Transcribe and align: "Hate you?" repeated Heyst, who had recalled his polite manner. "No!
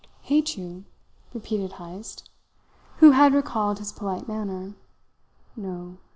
"Hate 0.23 0.57
you?" 0.57 0.85
repeated 1.31 1.73
Heyst, 1.73 2.27
who 2.97 3.11
had 3.11 3.35
recalled 3.35 3.77
his 3.77 3.91
polite 3.91 4.27
manner. 4.27 4.73
"No! 5.55 5.97